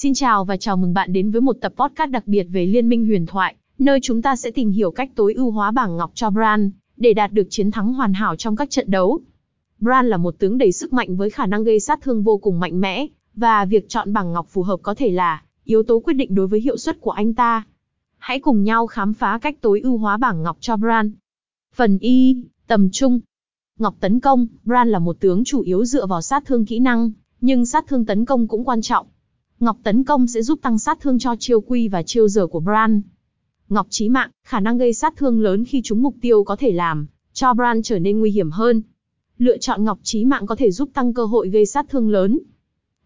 Xin 0.00 0.14
chào 0.14 0.44
và 0.44 0.56
chào 0.56 0.76
mừng 0.76 0.94
bạn 0.94 1.12
đến 1.12 1.30
với 1.30 1.40
một 1.40 1.56
tập 1.60 1.72
podcast 1.76 2.10
đặc 2.10 2.26
biệt 2.26 2.42
về 2.42 2.66
Liên 2.66 2.88
minh 2.88 3.06
huyền 3.06 3.26
thoại, 3.26 3.54
nơi 3.78 3.98
chúng 4.02 4.22
ta 4.22 4.36
sẽ 4.36 4.50
tìm 4.50 4.70
hiểu 4.70 4.90
cách 4.90 5.10
tối 5.14 5.34
ưu 5.34 5.50
hóa 5.50 5.70
bảng 5.70 5.96
ngọc 5.96 6.10
cho 6.14 6.30
Bran, 6.30 6.70
để 6.96 7.14
đạt 7.14 7.32
được 7.32 7.46
chiến 7.50 7.70
thắng 7.70 7.92
hoàn 7.92 8.12
hảo 8.14 8.36
trong 8.36 8.56
các 8.56 8.70
trận 8.70 8.90
đấu. 8.90 9.20
Bran 9.80 10.06
là 10.06 10.16
một 10.16 10.34
tướng 10.38 10.58
đầy 10.58 10.72
sức 10.72 10.92
mạnh 10.92 11.16
với 11.16 11.30
khả 11.30 11.46
năng 11.46 11.64
gây 11.64 11.80
sát 11.80 12.00
thương 12.02 12.22
vô 12.22 12.38
cùng 12.38 12.60
mạnh 12.60 12.80
mẽ, 12.80 13.06
và 13.34 13.64
việc 13.64 13.88
chọn 13.88 14.12
bảng 14.12 14.32
ngọc 14.32 14.46
phù 14.48 14.62
hợp 14.62 14.80
có 14.82 14.94
thể 14.94 15.10
là 15.10 15.42
yếu 15.64 15.82
tố 15.82 16.00
quyết 16.00 16.14
định 16.14 16.34
đối 16.34 16.46
với 16.46 16.60
hiệu 16.60 16.76
suất 16.76 17.00
của 17.00 17.10
anh 17.10 17.34
ta. 17.34 17.66
Hãy 18.18 18.40
cùng 18.40 18.64
nhau 18.64 18.86
khám 18.86 19.14
phá 19.14 19.38
cách 19.38 19.60
tối 19.60 19.80
ưu 19.80 19.98
hóa 19.98 20.16
bảng 20.16 20.42
ngọc 20.42 20.56
cho 20.60 20.76
Bran. 20.76 21.12
Phần 21.74 21.98
Y, 21.98 22.36
tầm 22.66 22.88
trung. 22.92 23.20
Ngọc 23.78 23.94
tấn 24.00 24.20
công, 24.20 24.46
Bran 24.64 24.88
là 24.88 24.98
một 24.98 25.20
tướng 25.20 25.44
chủ 25.44 25.60
yếu 25.60 25.84
dựa 25.84 26.06
vào 26.06 26.22
sát 26.22 26.46
thương 26.46 26.66
kỹ 26.66 26.78
năng, 26.78 27.10
nhưng 27.40 27.66
sát 27.66 27.86
thương 27.86 28.06
tấn 28.06 28.24
công 28.24 28.48
cũng 28.48 28.64
quan 28.64 28.82
trọng. 28.82 29.06
Ngọc 29.60 29.76
tấn 29.82 30.04
công 30.04 30.26
sẽ 30.26 30.42
giúp 30.42 30.58
tăng 30.62 30.78
sát 30.78 31.00
thương 31.00 31.18
cho 31.18 31.36
chiêu 31.38 31.60
quy 31.60 31.88
và 31.88 32.02
chiêu 32.02 32.28
dở 32.28 32.46
của 32.46 32.60
Bran. 32.60 33.02
Ngọc 33.68 33.86
chí 33.90 34.08
mạng, 34.08 34.30
khả 34.44 34.60
năng 34.60 34.78
gây 34.78 34.94
sát 34.94 35.16
thương 35.16 35.40
lớn 35.40 35.64
khi 35.64 35.80
trúng 35.84 36.02
mục 36.02 36.14
tiêu 36.20 36.44
có 36.44 36.56
thể 36.56 36.72
làm 36.72 37.06
cho 37.32 37.54
Bran 37.54 37.82
trở 37.82 37.98
nên 37.98 38.20
nguy 38.20 38.30
hiểm 38.30 38.50
hơn. 38.50 38.82
Lựa 39.38 39.58
chọn 39.58 39.84
ngọc 39.84 39.98
chí 40.02 40.24
mạng 40.24 40.46
có 40.46 40.56
thể 40.56 40.70
giúp 40.70 40.90
tăng 40.94 41.14
cơ 41.14 41.24
hội 41.24 41.48
gây 41.48 41.66
sát 41.66 41.86
thương 41.88 42.10
lớn. 42.10 42.38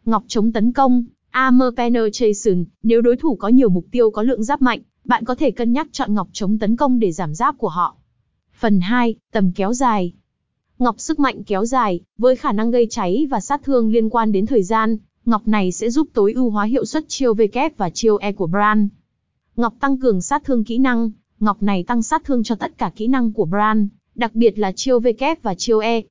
Ngọc 0.04 0.24
chống 0.28 0.52
tấn 0.52 0.72
công, 0.72 1.04
Armor 1.30 1.74
Penetration, 1.76 2.64
nếu 2.82 3.00
đối 3.00 3.16
thủ 3.16 3.36
có 3.36 3.48
nhiều 3.48 3.68
mục 3.68 3.86
tiêu 3.90 4.10
có 4.10 4.22
lượng 4.22 4.44
giáp 4.44 4.62
mạnh, 4.62 4.80
bạn 5.04 5.24
có 5.24 5.34
thể 5.34 5.50
cân 5.50 5.72
nhắc 5.72 5.88
chọn 5.92 6.14
ngọc 6.14 6.28
chống 6.32 6.58
tấn 6.58 6.76
công 6.76 6.98
để 6.98 7.12
giảm 7.12 7.34
giáp 7.34 7.58
của 7.58 7.68
họ. 7.68 7.96
Phần 8.58 8.80
2, 8.80 9.14
tầm 9.32 9.52
kéo 9.52 9.72
dài. 9.72 10.12
Ngọc 10.78 11.00
sức 11.00 11.18
mạnh 11.18 11.44
kéo 11.44 11.64
dài, 11.64 12.00
với 12.18 12.36
khả 12.36 12.52
năng 12.52 12.70
gây 12.70 12.86
cháy 12.90 13.26
và 13.30 13.40
sát 13.40 13.62
thương 13.64 13.92
liên 13.92 14.10
quan 14.10 14.32
đến 14.32 14.46
thời 14.46 14.62
gian, 14.62 14.96
ngọc 15.24 15.48
này 15.48 15.72
sẽ 15.72 15.90
giúp 15.90 16.08
tối 16.12 16.32
ưu 16.32 16.50
hóa 16.50 16.64
hiệu 16.64 16.84
suất 16.84 17.04
chiêu 17.08 17.34
V 17.34 17.40
kép 17.52 17.76
và 17.76 17.90
chiêu 17.90 18.16
E 18.16 18.32
của 18.32 18.46
Bran. 18.46 18.88
Ngọc 19.56 19.74
tăng 19.80 19.98
cường 19.98 20.20
sát 20.20 20.44
thương 20.44 20.64
kỹ 20.64 20.78
năng, 20.78 21.10
ngọc 21.40 21.62
này 21.62 21.84
tăng 21.84 22.02
sát 22.02 22.24
thương 22.24 22.42
cho 22.42 22.54
tất 22.54 22.78
cả 22.78 22.92
kỹ 22.96 23.06
năng 23.06 23.32
của 23.32 23.44
Bran, 23.44 23.88
đặc 24.14 24.34
biệt 24.34 24.58
là 24.58 24.72
chiêu 24.76 25.00
V 25.00 25.06
kép 25.18 25.42
và 25.42 25.54
chiêu 25.54 25.78
E. 25.78 26.02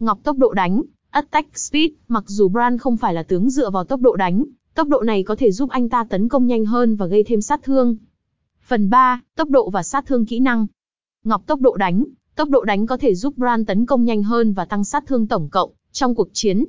Ngọc 0.00 0.18
tốc 0.22 0.38
độ 0.38 0.52
đánh, 0.52 0.82
Attack 1.10 1.58
Speed, 1.58 1.90
mặc 2.08 2.24
dù 2.26 2.48
Bran 2.48 2.78
không 2.78 2.96
phải 2.96 3.14
là 3.14 3.22
tướng 3.22 3.50
dựa 3.50 3.70
vào 3.70 3.84
tốc 3.84 4.00
độ 4.00 4.16
đánh, 4.16 4.44
tốc 4.74 4.88
độ 4.88 5.02
này 5.02 5.22
có 5.22 5.36
thể 5.36 5.52
giúp 5.52 5.70
anh 5.70 5.88
ta 5.88 6.04
tấn 6.04 6.28
công 6.28 6.46
nhanh 6.46 6.64
hơn 6.64 6.96
và 6.96 7.06
gây 7.06 7.24
thêm 7.24 7.40
sát 7.40 7.60
thương. 7.62 7.96
Phần 8.66 8.90
3, 8.90 9.20
tốc 9.36 9.50
độ 9.50 9.70
và 9.70 9.82
sát 9.82 10.06
thương 10.06 10.26
kỹ 10.26 10.40
năng. 10.40 10.66
Ngọc 11.24 11.42
tốc 11.46 11.60
độ 11.60 11.76
đánh, 11.76 12.04
tốc 12.36 12.48
độ 12.48 12.64
đánh 12.64 12.86
có 12.86 12.96
thể 12.96 13.14
giúp 13.14 13.38
Bran 13.38 13.64
tấn 13.64 13.86
công 13.86 14.04
nhanh 14.04 14.22
hơn 14.22 14.52
và 14.52 14.64
tăng 14.64 14.84
sát 14.84 15.04
thương 15.06 15.26
tổng 15.26 15.48
cộng 15.48 15.70
trong 15.92 16.14
cuộc 16.14 16.28
chiến. 16.32 16.64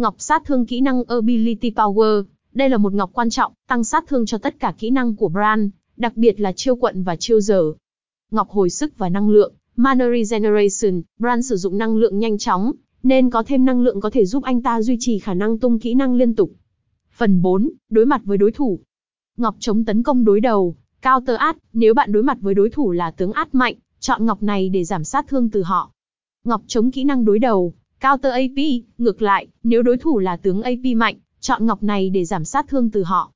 Ngọc 0.00 0.14
sát 0.18 0.42
thương 0.44 0.66
kỹ 0.66 0.80
năng 0.80 1.04
Ability 1.04 1.70
Power, 1.70 2.24
đây 2.52 2.68
là 2.68 2.76
một 2.76 2.92
ngọc 2.92 3.10
quan 3.12 3.30
trọng, 3.30 3.52
tăng 3.68 3.84
sát 3.84 4.04
thương 4.08 4.26
cho 4.26 4.38
tất 4.38 4.60
cả 4.60 4.74
kỹ 4.78 4.90
năng 4.90 5.16
của 5.16 5.28
Bran, 5.28 5.70
đặc 5.96 6.16
biệt 6.16 6.40
là 6.40 6.52
chiêu 6.52 6.76
quận 6.76 7.02
và 7.02 7.16
chiêu 7.16 7.40
giờ. 7.40 7.72
Ngọc 8.30 8.50
hồi 8.50 8.70
sức 8.70 8.98
và 8.98 9.08
năng 9.08 9.30
lượng, 9.30 9.54
Mana 9.76 10.04
Regeneration, 10.10 11.02
Bran 11.18 11.42
sử 11.42 11.56
dụng 11.56 11.78
năng 11.78 11.96
lượng 11.96 12.18
nhanh 12.18 12.38
chóng, 12.38 12.72
nên 13.02 13.30
có 13.30 13.42
thêm 13.42 13.64
năng 13.64 13.80
lượng 13.80 14.00
có 14.00 14.10
thể 14.10 14.24
giúp 14.26 14.42
anh 14.42 14.62
ta 14.62 14.82
duy 14.82 14.96
trì 15.00 15.18
khả 15.18 15.34
năng 15.34 15.58
tung 15.58 15.78
kỹ 15.78 15.94
năng 15.94 16.14
liên 16.14 16.34
tục. 16.34 16.50
Phần 17.12 17.42
4, 17.42 17.70
đối 17.90 18.06
mặt 18.06 18.20
với 18.24 18.38
đối 18.38 18.52
thủ. 18.52 18.80
Ngọc 19.36 19.56
chống 19.58 19.84
tấn 19.84 20.02
công 20.02 20.24
đối 20.24 20.40
đầu, 20.40 20.76
Counter 21.02 21.36
át, 21.36 21.56
nếu 21.72 21.94
bạn 21.94 22.12
đối 22.12 22.22
mặt 22.22 22.38
với 22.40 22.54
đối 22.54 22.70
thủ 22.70 22.90
là 22.90 23.10
tướng 23.10 23.32
át 23.32 23.54
mạnh, 23.54 23.74
chọn 24.00 24.26
ngọc 24.26 24.42
này 24.42 24.68
để 24.68 24.84
giảm 24.84 25.04
sát 25.04 25.28
thương 25.28 25.50
từ 25.50 25.62
họ. 25.62 25.90
Ngọc 26.44 26.62
chống 26.66 26.90
kỹ 26.90 27.04
năng 27.04 27.24
đối 27.24 27.38
đầu, 27.38 27.74
Counter 28.00 28.32
AP, 28.32 28.82
ngược 28.98 29.22
lại, 29.22 29.46
nếu 29.62 29.82
đối 29.82 29.96
thủ 29.96 30.18
là 30.18 30.36
tướng 30.36 30.62
AP 30.62 30.96
mạnh, 30.96 31.16
chọn 31.40 31.66
ngọc 31.66 31.82
này 31.82 32.10
để 32.10 32.24
giảm 32.24 32.44
sát 32.44 32.68
thương 32.68 32.90
từ 32.90 33.02
họ. 33.02 33.32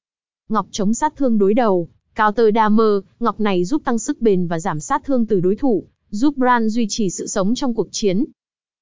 Ngọc 0.48 0.66
chống 0.70 0.94
sát 0.94 1.16
thương 1.16 1.38
đối 1.38 1.54
đầu, 1.54 1.88
Counter 2.16 2.46
Damage, 2.54 3.06
ngọc 3.20 3.40
này 3.40 3.64
giúp 3.64 3.82
tăng 3.84 3.98
sức 3.98 4.22
bền 4.22 4.46
và 4.46 4.58
giảm 4.58 4.80
sát 4.80 5.04
thương 5.04 5.26
từ 5.26 5.40
đối 5.40 5.56
thủ, 5.56 5.84
giúp 6.10 6.36
Bran 6.36 6.68
duy 6.68 6.86
trì 6.88 7.10
sự 7.10 7.26
sống 7.26 7.54
trong 7.54 7.74
cuộc 7.74 7.88
chiến. 7.90 8.24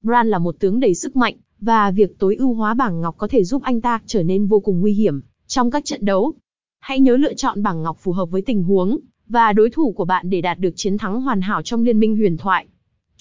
Bran 0.03 0.29
là 0.29 0.39
một 0.39 0.57
tướng 0.59 0.81
đầy 0.81 0.95
sức 0.95 1.17
mạnh, 1.17 1.37
và 1.61 1.91
việc 1.91 2.19
tối 2.19 2.37
ưu 2.37 2.55
hóa 2.55 2.75
bảng 2.75 3.01
ngọc 3.01 3.15
có 3.19 3.29
thể 3.29 3.45
giúp 3.45 3.63
anh 3.63 3.81
ta 3.81 4.01
trở 4.07 4.23
nên 4.23 4.47
vô 4.47 4.61
cùng 4.61 4.81
nguy 4.81 4.93
hiểm 4.93 5.21
trong 5.47 5.71
các 5.71 5.85
trận 5.85 6.05
đấu. 6.05 6.35
Hãy 6.81 7.01
nhớ 7.01 7.17
lựa 7.17 7.35
chọn 7.35 7.63
bảng 7.63 7.83
ngọc 7.83 7.99
phù 8.01 8.13
hợp 8.13 8.31
với 8.31 8.43
tình 8.43 8.63
huống 8.63 8.99
và 9.29 9.53
đối 9.53 9.71
thủ 9.71 9.93
của 9.93 10.05
bạn 10.05 10.31
để 10.31 10.41
đạt 10.41 10.59
được 10.59 10.73
chiến 10.77 10.99
thắng 10.99 11.21
hoàn 11.21 11.41
hảo 11.41 11.63
trong 11.63 11.85
liên 11.85 11.99
minh 12.01 12.17
huyền 12.17 12.37
thoại. 12.37 12.67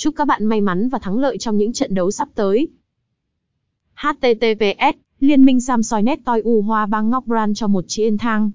Chúc 0.01 0.15
các 0.15 0.25
bạn 0.25 0.45
may 0.45 0.61
mắn 0.61 0.89
và 0.89 0.99
thắng 0.99 1.17
lợi 1.17 1.37
trong 1.37 1.57
những 1.57 1.73
trận 1.73 1.93
đấu 1.93 2.11
sắp 2.11 2.29
tới. 2.35 2.67
HTTPS 3.95 4.97
Liên 5.19 5.45
minh 5.45 5.61
Samsoi 5.61 6.01
Net 6.01 6.19
Toi 6.25 6.41
U 6.41 6.61
Hoa 6.61 6.85
Bang 6.85 7.09
Ngọc 7.09 7.25
Brand 7.25 7.57
cho 7.57 7.67
một 7.67 7.85
chiến 7.87 8.17
thang. 8.17 8.51